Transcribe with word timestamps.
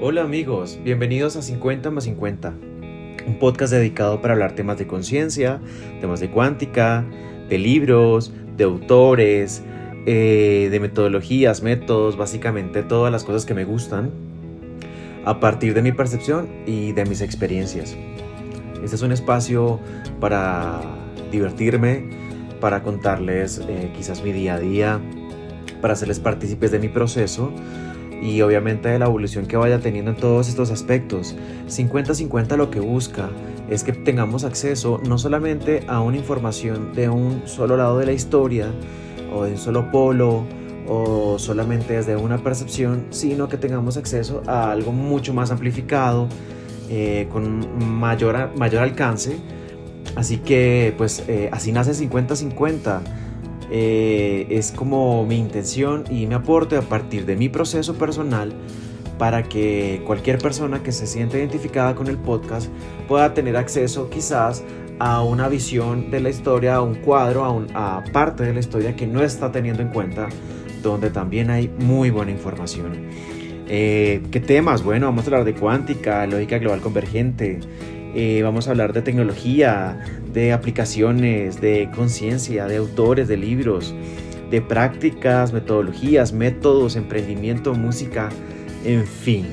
Hola 0.00 0.22
amigos, 0.22 0.78
bienvenidos 0.84 1.34
a 1.34 1.42
50 1.42 1.90
más 1.90 2.04
50, 2.04 2.54
un 3.26 3.38
podcast 3.40 3.72
dedicado 3.72 4.22
para 4.22 4.34
hablar 4.34 4.52
temas 4.52 4.78
de 4.78 4.86
conciencia, 4.86 5.60
temas 6.00 6.20
de 6.20 6.30
cuántica, 6.30 7.04
de 7.48 7.58
libros, 7.58 8.32
de 8.56 8.62
autores, 8.62 9.60
eh, 10.06 10.68
de 10.70 10.78
metodologías, 10.78 11.64
métodos, 11.64 12.16
básicamente 12.16 12.84
todas 12.84 13.10
las 13.10 13.24
cosas 13.24 13.44
que 13.44 13.54
me 13.54 13.64
gustan 13.64 14.12
a 15.24 15.40
partir 15.40 15.74
de 15.74 15.82
mi 15.82 15.90
percepción 15.90 16.48
y 16.64 16.92
de 16.92 17.04
mis 17.04 17.20
experiencias. 17.20 17.96
Este 18.84 18.94
es 18.94 19.02
un 19.02 19.10
espacio 19.10 19.80
para 20.20 20.80
divertirme, 21.32 22.08
para 22.60 22.84
contarles 22.84 23.60
eh, 23.68 23.90
quizás 23.96 24.22
mi 24.22 24.30
día 24.30 24.54
a 24.54 24.60
día, 24.60 25.00
para 25.82 25.94
hacerles 25.94 26.20
partícipes 26.20 26.70
de 26.70 26.78
mi 26.78 26.88
proceso 26.88 27.52
y 28.22 28.40
obviamente 28.42 28.88
de 28.88 28.98
la 28.98 29.06
evolución 29.06 29.46
que 29.46 29.56
vaya 29.56 29.80
teniendo 29.80 30.10
en 30.10 30.16
todos 30.16 30.48
estos 30.48 30.70
aspectos. 30.70 31.36
50-50 31.68 32.56
lo 32.56 32.70
que 32.70 32.80
busca 32.80 33.30
es 33.70 33.84
que 33.84 33.92
tengamos 33.92 34.44
acceso 34.44 35.00
no 35.06 35.18
solamente 35.18 35.84
a 35.88 36.00
una 36.00 36.16
información 36.16 36.92
de 36.94 37.08
un 37.08 37.42
solo 37.46 37.76
lado 37.76 37.98
de 37.98 38.06
la 38.06 38.12
historia 38.12 38.72
o 39.32 39.44
de 39.44 39.52
un 39.52 39.58
solo 39.58 39.90
polo 39.90 40.44
o 40.88 41.38
solamente 41.38 41.94
desde 41.94 42.16
una 42.16 42.38
percepción, 42.38 43.06
sino 43.10 43.48
que 43.48 43.58
tengamos 43.58 43.96
acceso 43.96 44.42
a 44.46 44.72
algo 44.72 44.90
mucho 44.92 45.34
más 45.34 45.50
amplificado, 45.50 46.28
eh, 46.88 47.28
con 47.30 47.98
mayor, 47.98 48.50
mayor 48.56 48.82
alcance. 48.82 49.38
Así 50.16 50.38
que 50.38 50.94
pues 50.96 51.22
eh, 51.28 51.50
así 51.52 51.72
nace 51.72 51.92
50-50 51.92 53.00
eh, 53.70 54.46
es 54.50 54.72
como 54.72 55.26
mi 55.26 55.36
intención 55.36 56.04
y 56.10 56.26
mi 56.26 56.34
aporte 56.34 56.76
a 56.76 56.82
partir 56.82 57.26
de 57.26 57.36
mi 57.36 57.48
proceso 57.48 57.94
personal 57.94 58.52
para 59.18 59.42
que 59.42 60.02
cualquier 60.06 60.38
persona 60.38 60.82
que 60.82 60.92
se 60.92 61.06
sienta 61.06 61.38
identificada 61.38 61.94
con 61.94 62.06
el 62.06 62.16
podcast 62.16 62.70
pueda 63.08 63.34
tener 63.34 63.56
acceso 63.56 64.08
quizás 64.08 64.64
a 64.98 65.22
una 65.22 65.48
visión 65.48 66.10
de 66.10 66.20
la 66.20 66.30
historia, 66.30 66.76
a 66.76 66.82
un 66.82 66.96
cuadro, 66.96 67.44
a, 67.44 67.50
un, 67.50 67.66
a 67.74 68.02
parte 68.12 68.44
de 68.44 68.52
la 68.52 68.60
historia 68.60 68.96
que 68.96 69.06
no 69.06 69.22
está 69.22 69.52
teniendo 69.52 69.82
en 69.82 69.88
cuenta, 69.88 70.28
donde 70.82 71.10
también 71.10 71.50
hay 71.50 71.68
muy 71.80 72.10
buena 72.10 72.30
información. 72.30 72.92
Eh, 73.68 74.22
¿Qué 74.30 74.40
temas? 74.40 74.82
Bueno, 74.82 75.06
vamos 75.06 75.24
a 75.24 75.26
hablar 75.26 75.44
de 75.44 75.54
cuántica, 75.54 76.26
lógica 76.26 76.58
global 76.58 76.80
convergente, 76.80 77.60
eh, 78.20 78.42
vamos 78.42 78.66
a 78.66 78.72
hablar 78.72 78.92
de 78.92 79.00
tecnología, 79.00 80.04
de 80.34 80.52
aplicaciones, 80.52 81.60
de 81.60 81.88
conciencia, 81.94 82.66
de 82.66 82.78
autores, 82.78 83.28
de 83.28 83.36
libros, 83.36 83.94
de 84.50 84.60
prácticas, 84.60 85.52
metodologías, 85.52 86.32
métodos, 86.32 86.96
emprendimiento, 86.96 87.74
música, 87.74 88.28
en 88.84 89.06
fin. 89.06 89.46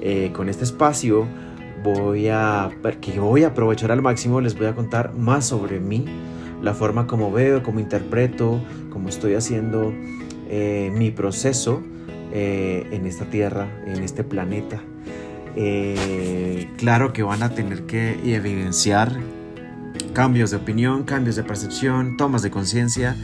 Eh, 0.00 0.30
con 0.32 0.48
este 0.48 0.64
espacio 0.64 1.26
voy 1.84 2.28
a, 2.28 2.70
que 3.02 3.20
voy 3.20 3.44
a 3.44 3.48
aprovechar 3.48 3.92
al 3.92 4.00
máximo, 4.00 4.40
les 4.40 4.56
voy 4.56 4.68
a 4.68 4.74
contar 4.74 5.12
más 5.12 5.44
sobre 5.44 5.78
mí, 5.78 6.06
la 6.62 6.72
forma 6.72 7.06
como 7.06 7.30
veo, 7.30 7.62
como 7.62 7.78
interpreto, 7.78 8.58
cómo 8.88 9.10
estoy 9.10 9.34
haciendo 9.34 9.92
eh, 10.48 10.90
mi 10.94 11.10
proceso 11.10 11.82
en 12.32 13.04
esta 13.04 13.26
tierra, 13.26 13.68
en 13.86 14.02
este 14.02 14.24
planeta. 14.24 14.80
Eh, 15.56 16.70
claro 16.76 17.12
que 17.12 17.22
van 17.22 17.42
a 17.42 17.54
tener 17.54 17.84
que 17.84 18.34
evidenciar 18.34 19.18
cambios 20.12 20.50
de 20.50 20.56
opinión, 20.56 21.04
cambios 21.04 21.36
de 21.36 21.44
percepción, 21.44 22.16
tomas 22.16 22.42
de 22.42 22.50
conciencia 22.50 23.16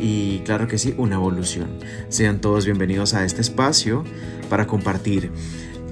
y 0.00 0.40
claro 0.40 0.68
que 0.68 0.78
sí, 0.78 0.94
una 0.96 1.16
evolución. 1.16 1.78
Sean 2.08 2.40
todos 2.40 2.64
bienvenidos 2.64 3.14
a 3.14 3.24
este 3.24 3.40
espacio 3.40 4.04
para 4.48 4.66
compartir. 4.66 5.30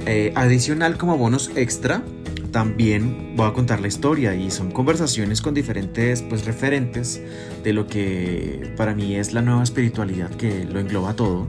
Eh, 0.06 0.32
adicional 0.36 0.96
como 0.96 1.18
bonus 1.18 1.50
extra, 1.55 2.02
también 2.51 3.35
voy 3.36 3.47
a 3.47 3.53
contar 3.53 3.81
la 3.81 3.89
historia 3.89 4.35
y 4.35 4.51
son 4.51 4.70
conversaciones 4.70 5.42
con 5.42 5.55
diferentes 5.55 6.23
pues, 6.23 6.45
referentes 6.45 7.20
de 7.63 7.73
lo 7.73 7.86
que 7.86 8.73
para 8.77 8.95
mí 8.95 9.17
es 9.17 9.33
la 9.33 9.42
nueva 9.42 9.63
espiritualidad 9.63 10.31
que 10.31 10.64
lo 10.64 10.81
engloba 10.81 11.14
todo 11.14 11.47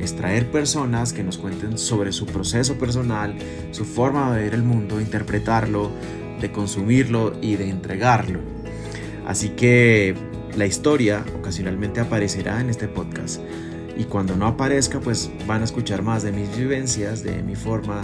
es 0.00 0.16
traer 0.16 0.50
personas 0.50 1.12
que 1.12 1.22
nos 1.22 1.36
cuenten 1.38 1.78
sobre 1.78 2.12
su 2.12 2.26
proceso 2.26 2.78
personal, 2.78 3.36
su 3.70 3.84
forma 3.84 4.34
de 4.34 4.44
ver 4.44 4.54
el 4.54 4.62
mundo, 4.62 5.00
interpretarlo, 5.00 5.90
de 6.40 6.50
consumirlo 6.50 7.34
y 7.42 7.56
de 7.56 7.68
entregarlo. 7.68 8.40
Así 9.26 9.50
que 9.50 10.14
la 10.56 10.66
historia 10.66 11.24
ocasionalmente 11.38 12.00
aparecerá 12.00 12.60
en 12.60 12.70
este 12.70 12.88
podcast. 12.88 13.40
Y 13.96 14.04
cuando 14.04 14.34
no 14.36 14.46
aparezca, 14.46 15.00
pues 15.00 15.30
van 15.46 15.60
a 15.60 15.64
escuchar 15.64 16.02
más 16.02 16.22
de 16.22 16.32
mis 16.32 16.56
vivencias, 16.56 17.22
de 17.22 17.42
mi 17.42 17.54
forma 17.54 18.00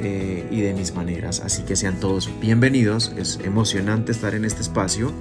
eh, 0.00 0.46
y 0.50 0.60
de 0.60 0.74
mis 0.74 0.94
maneras. 0.94 1.40
Así 1.40 1.62
que 1.62 1.76
sean 1.76 2.00
todos 2.00 2.30
bienvenidos. 2.40 3.12
Es 3.16 3.40
emocionante 3.44 4.12
estar 4.12 4.34
en 4.34 4.44
este 4.44 4.62
espacio. 4.62 5.12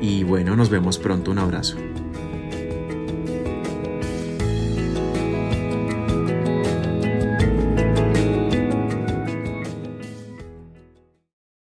Y 0.00 0.24
bueno, 0.24 0.56
nos 0.56 0.70
vemos 0.70 0.98
pronto. 0.98 1.30
Un 1.30 1.38
abrazo. 1.38 1.76